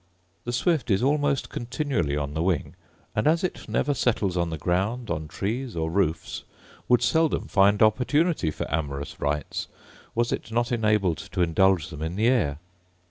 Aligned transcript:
The 0.45 0.51
swift 0.51 0.89
is 0.89 1.03
almost 1.03 1.51
continually 1.51 2.17
on 2.17 2.33
the 2.33 2.41
wing; 2.41 2.75
and 3.15 3.27
as 3.27 3.43
it 3.43 3.69
never 3.69 3.93
settles 3.93 4.35
on 4.35 4.49
the 4.49 4.57
ground, 4.57 5.11
on 5.11 5.27
trees, 5.27 5.75
or 5.75 5.91
roofs, 5.91 6.43
would 6.89 7.03
seldom 7.03 7.47
find 7.47 7.83
opportunity 7.83 8.49
for 8.49 8.65
amorous 8.73 9.19
rites, 9.21 9.67
was 10.15 10.31
it 10.31 10.51
not 10.51 10.71
enabled 10.71 11.19
to 11.33 11.43
indulge 11.43 11.89
them 11.89 12.01
in 12.01 12.15
the 12.15 12.25
air. 12.29 12.57